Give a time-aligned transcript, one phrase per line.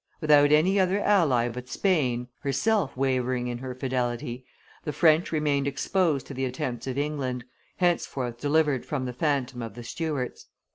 [0.19, 4.43] Without any other ally but Spain, herself wavering in her fidelity,
[4.83, 7.43] the French remained exposed to the attempts of England,
[7.77, 10.47] henceforth delivered from the phantom of the Stuarts.